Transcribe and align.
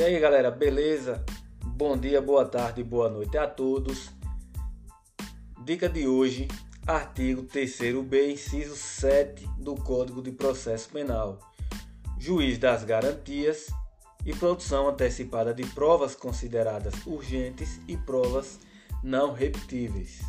E 0.00 0.02
aí 0.02 0.18
galera, 0.18 0.50
beleza? 0.50 1.22
Bom 1.62 1.94
dia, 1.94 2.22
boa 2.22 2.46
tarde, 2.46 2.82
boa 2.82 3.10
noite 3.10 3.36
a 3.36 3.46
todos. 3.46 4.10
Dica 5.62 5.90
de 5.90 6.08
hoje, 6.08 6.48
artigo 6.86 7.42
3b, 7.42 8.32
inciso 8.32 8.76
7 8.76 9.46
do 9.58 9.74
Código 9.74 10.22
de 10.22 10.32
Processo 10.32 10.88
Penal. 10.88 11.38
Juiz 12.18 12.56
das 12.56 12.82
garantias 12.82 13.66
e 14.24 14.32
produção 14.32 14.88
antecipada 14.88 15.52
de 15.52 15.66
provas 15.66 16.14
consideradas 16.14 16.94
urgentes 17.04 17.78
e 17.86 17.94
provas 17.94 18.58
não 19.04 19.34
repetíveis. 19.34 20.22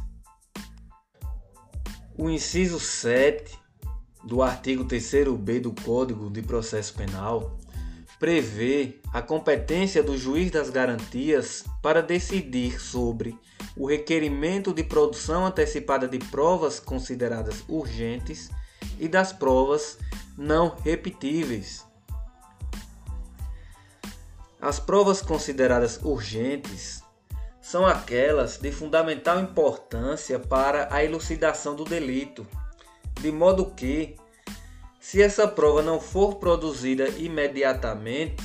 O 2.17 2.29
inciso 2.29 2.77
7 2.77 3.57
do 4.21 4.43
artigo 4.43 4.83
3b 4.83 5.61
do 5.61 5.73
Código 5.81 6.29
de 6.29 6.41
Processo 6.41 6.93
Penal 6.93 7.57
prevê 8.21 8.99
a 9.11 9.19
competência 9.19 10.03
do 10.03 10.15
juiz 10.15 10.51
das 10.51 10.69
garantias 10.69 11.65
para 11.81 12.03
decidir 12.03 12.79
sobre 12.79 13.35
o 13.75 13.87
requerimento 13.87 14.71
de 14.71 14.83
produção 14.83 15.43
antecipada 15.43 16.07
de 16.07 16.19
provas 16.19 16.79
consideradas 16.79 17.63
urgentes 17.67 18.51
e 18.99 19.07
das 19.07 19.33
provas 19.33 19.97
não 20.37 20.75
repetíveis. 20.83 21.83
As 24.61 24.79
provas 24.79 25.23
consideradas 25.23 25.99
urgentes 26.03 27.01
são 27.59 27.87
aquelas 27.87 28.59
de 28.59 28.71
fundamental 28.71 29.39
importância 29.39 30.37
para 30.37 30.87
a 30.93 31.03
elucidação 31.03 31.75
do 31.75 31.83
delito, 31.83 32.45
de 33.19 33.31
modo 33.31 33.71
que, 33.71 34.15
se 35.01 35.19
essa 35.19 35.47
prova 35.47 35.81
não 35.81 35.99
for 35.99 36.35
produzida 36.35 37.09
imediatamente, 37.09 38.43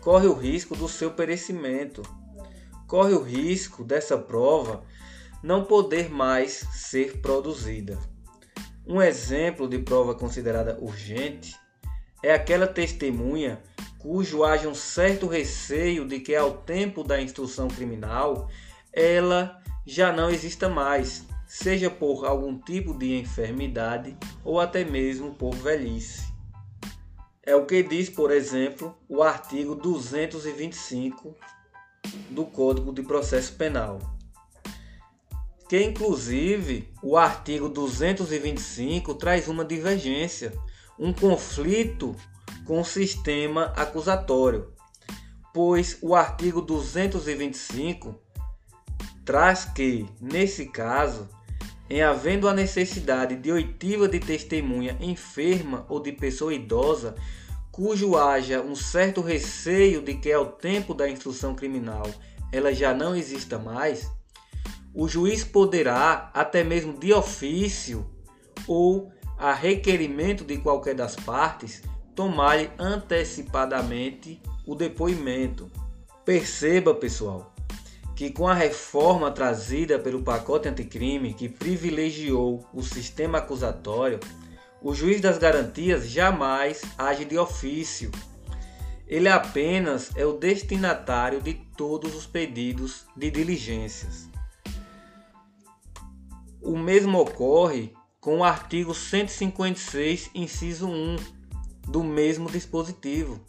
corre 0.00 0.28
o 0.28 0.34
risco 0.34 0.76
do 0.76 0.88
seu 0.88 1.10
perecimento. 1.10 2.00
Corre 2.86 3.12
o 3.12 3.22
risco 3.22 3.82
dessa 3.82 4.16
prova 4.16 4.84
não 5.42 5.64
poder 5.64 6.08
mais 6.08 6.52
ser 6.72 7.18
produzida. 7.18 7.98
Um 8.86 9.02
exemplo 9.02 9.68
de 9.68 9.80
prova 9.80 10.14
considerada 10.14 10.78
urgente 10.80 11.56
é 12.22 12.32
aquela 12.32 12.68
testemunha 12.68 13.60
cujo 13.98 14.44
haja 14.44 14.68
um 14.68 14.74
certo 14.76 15.26
receio 15.26 16.06
de 16.06 16.20
que 16.20 16.36
ao 16.36 16.58
tempo 16.58 17.02
da 17.02 17.20
instrução 17.20 17.66
criminal 17.66 18.48
ela 18.92 19.60
já 19.84 20.12
não 20.12 20.30
exista 20.30 20.68
mais, 20.68 21.26
seja 21.46 21.88
por 21.88 22.26
algum 22.26 22.58
tipo 22.58 22.92
de 22.92 23.18
enfermidade 23.18 24.16
ou 24.44 24.60
até 24.60 24.84
mesmo 24.84 25.34
por 25.34 25.54
velhice. 25.54 26.26
É 27.42 27.54
o 27.54 27.64
que 27.64 27.82
diz, 27.82 28.10
por 28.10 28.32
exemplo, 28.32 28.96
o 29.08 29.22
artigo 29.22 29.76
225 29.76 31.36
do 32.30 32.44
Código 32.44 32.92
de 32.92 33.02
Processo 33.02 33.52
Penal. 33.54 34.00
Que 35.68 35.80
inclusive 35.82 36.92
o 37.02 37.16
artigo 37.16 37.68
225 37.68 39.14
traz 39.14 39.46
uma 39.46 39.64
divergência, 39.64 40.52
um 40.98 41.12
conflito 41.12 42.16
com 42.64 42.80
o 42.80 42.84
sistema 42.84 43.66
acusatório, 43.76 44.72
pois 45.54 45.98
o 46.02 46.14
artigo 46.14 46.60
225 46.60 48.20
traz 49.24 49.64
que, 49.64 50.06
nesse 50.20 50.66
caso, 50.66 51.28
em 51.88 52.02
havendo 52.02 52.48
a 52.48 52.54
necessidade 52.54 53.36
de 53.36 53.52
oitiva 53.52 54.08
de 54.08 54.18
testemunha 54.18 54.96
enferma 55.00 55.86
ou 55.88 56.00
de 56.00 56.12
pessoa 56.12 56.52
idosa, 56.52 57.14
cujo 57.70 58.16
haja 58.16 58.60
um 58.60 58.74
certo 58.74 59.20
receio 59.20 60.02
de 60.02 60.14
que 60.14 60.32
ao 60.32 60.46
tempo 60.46 60.94
da 60.94 61.08
instrução 61.08 61.54
criminal 61.54 62.08
ela 62.52 62.72
já 62.72 62.94
não 62.94 63.14
exista 63.14 63.58
mais, 63.58 64.10
o 64.94 65.06
juiz 65.06 65.44
poderá, 65.44 66.30
até 66.32 66.64
mesmo 66.64 66.98
de 66.98 67.12
ofício 67.12 68.10
ou 68.66 69.12
a 69.36 69.52
requerimento 69.52 70.42
de 70.42 70.56
qualquer 70.56 70.94
das 70.94 71.14
partes, 71.14 71.82
tomar 72.14 72.56
antecipadamente 72.78 74.40
o 74.66 74.74
depoimento. 74.74 75.70
Perceba, 76.24 76.94
pessoal, 76.94 77.54
que 78.16 78.30
com 78.30 78.48
a 78.48 78.54
reforma 78.54 79.30
trazida 79.30 79.98
pelo 79.98 80.22
pacote 80.22 80.66
anticrime 80.66 81.34
que 81.34 81.50
privilegiou 81.50 82.66
o 82.72 82.82
sistema 82.82 83.38
acusatório, 83.38 84.18
o 84.80 84.94
juiz 84.94 85.20
das 85.20 85.36
garantias 85.36 86.08
jamais 86.08 86.80
age 86.96 87.26
de 87.26 87.36
ofício. 87.36 88.10
Ele 89.06 89.28
apenas 89.28 90.10
é 90.16 90.24
o 90.24 90.32
destinatário 90.32 91.42
de 91.42 91.54
todos 91.76 92.16
os 92.16 92.26
pedidos 92.26 93.04
de 93.14 93.30
diligências. 93.30 94.30
O 96.62 96.76
mesmo 96.76 97.18
ocorre 97.18 97.92
com 98.18 98.38
o 98.38 98.44
artigo 98.44 98.94
156, 98.94 100.30
inciso 100.34 100.88
1 100.88 101.16
do 101.86 102.02
mesmo 102.02 102.50
dispositivo, 102.50 103.44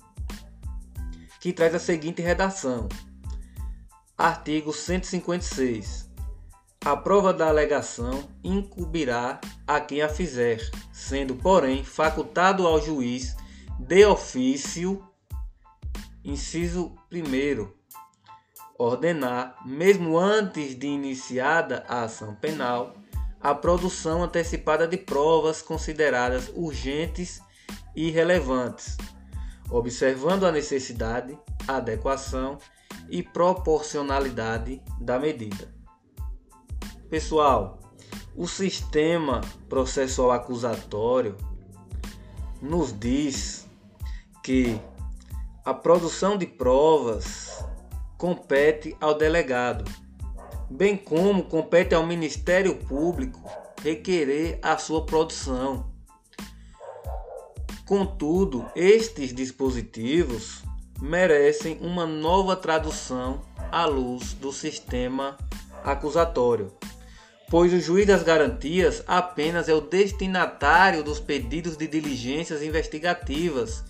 que 1.39 1.53
traz 1.53 1.73
a 1.73 1.79
seguinte 1.79 2.21
redação: 2.21 2.89
Artigo 4.17 4.73
156. 4.73 6.09
A 6.83 6.97
prova 6.97 7.31
da 7.31 7.49
alegação 7.49 8.27
incumbirá 8.43 9.39
a 9.67 9.79
quem 9.79 10.01
a 10.01 10.09
fizer, 10.09 10.59
sendo, 10.91 11.35
porém, 11.35 11.83
facultado 11.83 12.65
ao 12.65 12.81
juiz 12.81 13.35
de 13.77 14.03
ofício, 14.07 15.07
inciso 16.23 16.95
1, 17.11 17.71
ordenar, 18.75 19.55
mesmo 19.63 20.17
antes 20.17 20.73
de 20.73 20.87
iniciada 20.87 21.85
a 21.87 22.01
ação 22.01 22.33
penal, 22.33 22.95
a 23.39 23.53
produção 23.53 24.23
antecipada 24.23 24.87
de 24.87 24.97
provas 24.97 25.61
consideradas 25.61 26.51
urgentes 26.55 27.39
e 27.95 28.09
relevantes, 28.09 28.97
observando 29.69 30.47
a 30.47 30.51
necessidade, 30.51 31.37
adequação 31.67 32.57
e 32.57 32.76
proporcionalidade 33.33 34.81
da 34.99 35.19
medida. 35.19 35.73
Pessoal, 37.09 37.79
o 38.35 38.47
sistema 38.47 39.41
processual 39.69 40.31
acusatório 40.31 41.37
nos 42.61 42.97
diz 42.97 43.67
que 44.43 44.79
a 45.63 45.73
produção 45.73 46.37
de 46.37 46.45
provas 46.45 47.63
compete 48.17 48.95
ao 48.99 49.17
delegado, 49.17 49.89
bem 50.69 50.97
como 50.97 51.43
compete 51.43 51.93
ao 51.93 52.05
Ministério 52.05 52.75
Público 52.75 53.41
requerer 53.81 54.59
a 54.61 54.77
sua 54.77 55.05
produção. 55.05 55.91
Contudo, 57.85 58.65
estes 58.75 59.33
dispositivos 59.33 60.63
merecem 61.01 61.77
uma 61.81 62.05
nova 62.05 62.55
tradução 62.55 63.41
à 63.71 63.85
luz 63.85 64.33
do 64.33 64.51
sistema 64.51 65.37
acusatório, 65.83 66.73
pois 67.49 67.71
o 67.71 67.79
juiz 67.79 68.07
das 68.07 68.23
garantias 68.23 69.03
apenas 69.07 69.69
é 69.69 69.73
o 69.73 69.81
destinatário 69.81 71.03
dos 71.03 71.19
pedidos 71.19 71.77
de 71.77 71.87
diligências 71.87 72.61
investigativas 72.61 73.83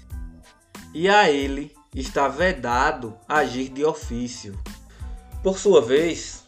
e 0.93 1.07
a 1.07 1.29
ele 1.29 1.75
está 1.95 2.27
vedado 2.27 3.17
agir 3.27 3.69
de 3.69 3.83
ofício. 3.83 4.57
Por 5.41 5.57
sua 5.57 5.81
vez, 5.81 6.43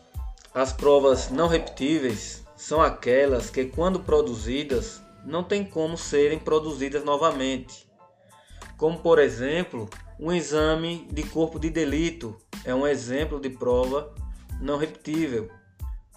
as 0.54 0.74
provas 0.74 1.30
não 1.30 1.48
repetíveis 1.48 2.44
são 2.56 2.82
aquelas 2.82 3.50
que, 3.50 3.66
quando 3.66 4.02
produzidas, 4.02 5.02
não 5.26 5.44
tem 5.44 5.64
como 5.64 5.98
serem 5.98 6.38
produzidas 6.38 7.04
novamente, 7.04 7.88
como 8.78 9.00
por 9.00 9.20
exemplo 9.20 9.90
um 10.20 10.34
exame 10.34 11.08
de 11.12 11.24
corpo 11.24 11.58
de 11.58 11.70
delito 11.70 12.36
é 12.66 12.76
um 12.76 12.86
exemplo 12.86 13.40
de 13.40 13.50
prova 13.50 14.14
não 14.60 14.78
repetível, 14.78 15.50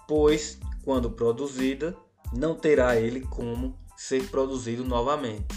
pois, 0.07 0.59
quando 0.83 1.09
produzida, 1.09 1.95
não 2.33 2.53
terá 2.53 2.97
ele 2.97 3.21
como 3.21 3.79
ser 3.95 4.27
produzido 4.27 4.83
novamente. 4.83 5.55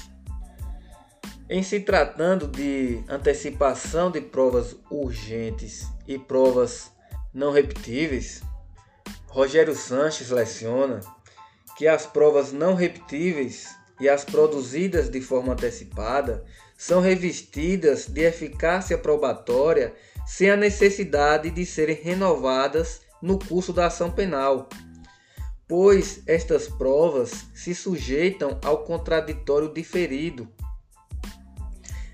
Em 1.48 1.62
se 1.62 1.80
tratando 1.80 2.46
de 2.46 3.02
antecipação 3.08 4.10
de 4.10 4.20
provas 4.20 4.76
urgentes 4.90 5.88
e 6.06 6.16
provas 6.16 6.92
não 7.34 7.50
repetíveis, 7.50 8.42
Rogério 9.26 9.74
Sanches 9.74 10.30
leciona 10.30 11.00
que 11.76 11.88
as 11.88 12.06
provas 12.06 12.52
não 12.52 12.74
repetíveis 12.74 13.74
e 14.00 14.08
as 14.08 14.24
produzidas 14.24 15.10
de 15.10 15.20
forma 15.20 15.52
antecipada 15.52 16.44
são 16.76 17.00
revestidas 17.00 18.06
de 18.06 18.22
eficácia 18.22 18.98
probatória 18.98 19.94
sem 20.26 20.50
a 20.50 20.56
necessidade 20.56 21.50
de 21.50 21.64
serem 21.64 21.96
renovadas 21.96 23.00
no 23.22 23.38
curso 23.38 23.72
da 23.72 23.86
ação 23.86 24.10
penal, 24.10 24.68
pois 25.66 26.22
estas 26.26 26.68
provas 26.68 27.46
se 27.54 27.74
sujeitam 27.74 28.58
ao 28.62 28.84
contraditório 28.84 29.72
diferido. 29.72 30.48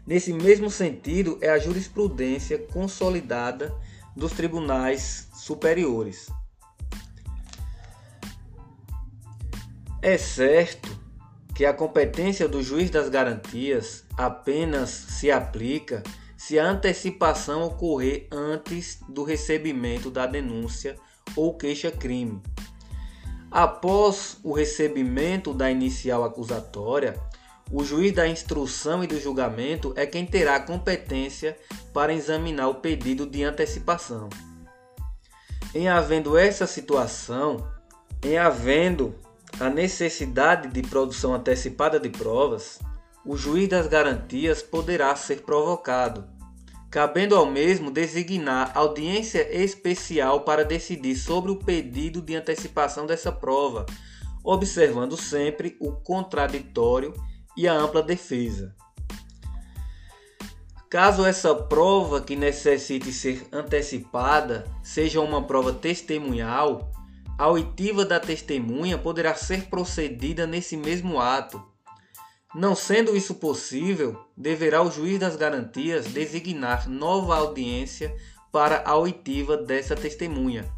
Nesse 0.07 0.33
mesmo 0.33 0.71
sentido, 0.71 1.39
é 1.41 1.49
a 1.49 1.59
jurisprudência 1.59 2.59
consolidada 2.59 3.75
dos 4.17 4.33
tribunais 4.33 5.29
superiores. 5.33 6.29
É 10.03 10.19
certo 10.19 11.02
que 11.55 11.65
a 11.65 11.73
competência 11.73 12.49
do 12.49 12.63
juiz 12.63 12.91
das 12.91 13.09
garantias 13.09 14.05
apenas 14.17 14.91
se 14.91 15.31
aplica 15.31 16.03
se 16.37 16.59
a 16.59 16.69
antecipação 16.69 17.63
ocorrer 17.63 18.27
antes 18.33 18.99
do 19.09 19.23
recebimento 19.23 20.11
da 20.11 20.27
denúncia 20.27 20.97
ou 21.37 21.57
queixa-crime. 21.57 22.43
Após 23.51 24.39
o 24.43 24.53
recebimento 24.53 25.53
da 25.53 25.71
inicial 25.71 26.25
acusatória, 26.25 27.21
o 27.71 27.85
juiz 27.85 28.13
da 28.13 28.27
instrução 28.27 29.05
e 29.05 29.07
do 29.07 29.21
julgamento 29.21 29.93
é 29.95 30.05
quem 30.05 30.27
terá 30.27 30.59
competência 30.59 31.57
para 31.93 32.13
examinar 32.13 32.69
o 32.69 32.77
pedido 32.77 33.27
de 33.27 33.45
antecipação. 33.45 34.29
Em 35.75 35.89
havendo 35.89 36.37
essa 36.37 36.67
situação, 36.67 37.67
em 38.23 38.37
havendo 38.37 39.15
a 39.61 39.69
necessidade 39.69 40.69
de 40.69 40.83
produção 40.83 41.35
antecipada 41.35 42.01
de 42.01 42.09
provas, 42.09 42.79
o 43.25 43.37
juiz 43.37 43.69
das 43.69 43.87
garantias 43.87 44.63
poderá 44.63 45.15
ser 45.15 45.43
provocado, 45.43 46.25
cabendo 46.91 47.37
ao 47.37 47.47
mesmo 47.47 47.91
designar 47.91 48.73
audiência 48.75 49.49
especial 49.57 50.41
para 50.41 50.65
decidir 50.65 51.17
sobre 51.17 51.51
o 51.51 51.57
pedido 51.57 52.21
de 52.21 52.35
antecipação 52.35 53.07
dessa 53.07 53.31
prova, 53.31 53.87
observando 54.43 55.17
sempre 55.17 55.77
o 55.81 55.93
contraditório 55.93 57.15
e 57.57 57.69
a 57.69 57.75
ampla 57.75 58.03
defesa. 58.03 58.75
Caso 60.91 61.25
essa 61.25 61.55
prova 61.55 62.21
que 62.21 62.37
necessite 62.37 63.13
ser 63.13 63.47
antecipada 63.51 64.67
seja 64.83 65.23
uma 65.23 65.43
prova 65.43 65.73
testemunhal, 65.73 66.93
a 67.43 67.49
oitiva 67.49 68.05
da 68.05 68.21
testemunha 68.21 68.97
poderá 68.97 69.35
ser 69.35 69.65
procedida 69.65 70.47
nesse 70.47 70.77
mesmo 70.77 71.19
ato. 71.19 71.61
Não 72.55 72.77
sendo 72.77 73.17
isso 73.17 73.35
possível, 73.35 74.25
deverá 74.37 74.81
o 74.81 74.93
juiz 74.93 75.19
das 75.19 75.35
garantias 75.35 76.07
designar 76.07 76.89
nova 76.89 77.37
audiência 77.37 78.17
para 78.53 78.85
a 78.87 78.97
oitiva 78.97 79.57
dessa 79.57 79.97
testemunha. 79.97 80.73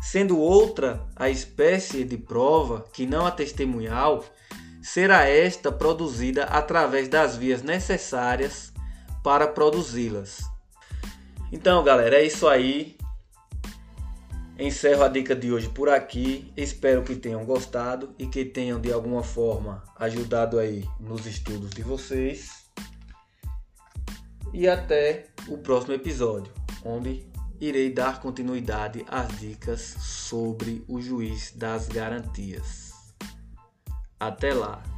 Sendo 0.00 0.38
outra 0.38 1.06
a 1.14 1.28
espécie 1.28 2.04
de 2.04 2.16
prova 2.16 2.86
que 2.94 3.04
não 3.04 3.26
a 3.26 3.30
testemunhal, 3.30 4.24
será 4.82 5.28
esta 5.28 5.70
produzida 5.70 6.44
através 6.44 7.06
das 7.06 7.36
vias 7.36 7.62
necessárias 7.62 8.72
para 9.22 9.46
produzi-las. 9.46 10.38
Então, 11.52 11.84
galera, 11.84 12.16
é 12.16 12.24
isso 12.24 12.48
aí. 12.48 12.96
Encerro 14.56 15.02
a 15.02 15.08
dica 15.08 15.34
de 15.34 15.52
hoje 15.52 15.68
por 15.68 15.88
aqui. 15.88 16.52
Espero 16.56 17.02
que 17.02 17.16
tenham 17.16 17.44
gostado 17.44 18.14
e 18.16 18.26
que 18.26 18.44
tenham 18.44 18.80
de 18.80 18.92
alguma 18.92 19.22
forma 19.22 19.82
ajudado 19.96 20.60
aí 20.60 20.84
nos 21.00 21.26
estudos 21.26 21.70
de 21.70 21.82
vocês. 21.82 22.64
E 24.52 24.68
até 24.68 25.26
o 25.48 25.58
próximo 25.58 25.94
episódio, 25.94 26.52
onde 26.84 27.26
irei 27.60 27.92
dar 27.92 28.20
continuidade 28.20 29.04
às 29.08 29.40
dicas 29.40 29.80
sobre 29.80 30.84
o 30.86 31.00
juiz 31.00 31.52
das 31.56 31.88
garantias. 31.88 32.92
Até 34.20 34.54
lá! 34.54 34.93